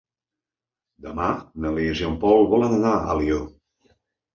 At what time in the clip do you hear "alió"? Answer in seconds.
3.17-3.43